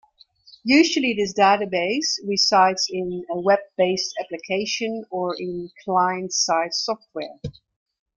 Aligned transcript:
Usually 0.65 1.13
this 1.13 1.35
database 1.35 2.27
resides 2.27 2.87
in 2.89 3.23
a 3.29 3.39
web-based 3.39 4.15
application 4.19 5.05
or 5.11 5.35
in 5.39 5.69
client-side 5.85 6.73
software. 6.73 7.39